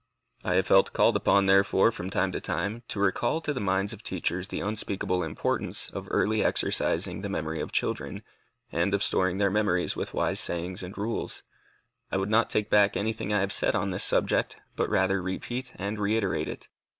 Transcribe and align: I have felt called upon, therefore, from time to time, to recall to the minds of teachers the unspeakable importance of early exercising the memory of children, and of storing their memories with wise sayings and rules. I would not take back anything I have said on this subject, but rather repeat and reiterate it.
I 0.43 0.55
have 0.55 0.65
felt 0.65 0.93
called 0.93 1.15
upon, 1.15 1.45
therefore, 1.45 1.91
from 1.91 2.09
time 2.09 2.31
to 2.31 2.41
time, 2.41 2.81
to 2.87 2.99
recall 2.99 3.39
to 3.41 3.53
the 3.53 3.59
minds 3.59 3.93
of 3.93 4.01
teachers 4.01 4.47
the 4.47 4.59
unspeakable 4.59 5.21
importance 5.21 5.91
of 5.91 6.07
early 6.09 6.43
exercising 6.43 7.21
the 7.21 7.29
memory 7.29 7.59
of 7.59 7.71
children, 7.71 8.23
and 8.71 8.95
of 8.95 9.03
storing 9.03 9.37
their 9.37 9.51
memories 9.51 9.95
with 9.95 10.15
wise 10.15 10.39
sayings 10.39 10.81
and 10.81 10.97
rules. 10.97 11.43
I 12.11 12.17
would 12.17 12.31
not 12.31 12.49
take 12.49 12.71
back 12.71 12.97
anything 12.97 13.31
I 13.31 13.41
have 13.41 13.53
said 13.53 13.75
on 13.75 13.91
this 13.91 14.03
subject, 14.03 14.55
but 14.75 14.89
rather 14.89 15.21
repeat 15.21 15.71
and 15.75 15.99
reiterate 15.99 16.47
it. 16.47 16.67